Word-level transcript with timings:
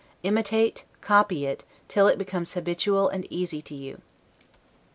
Imitate, 0.23 0.83
copy 1.01 1.45
it, 1.45 1.63
till 1.87 2.07
it 2.07 2.17
becomes 2.17 2.53
habitual 2.55 3.07
and 3.07 3.27
easy 3.29 3.61
to 3.61 3.75
you. 3.75 4.01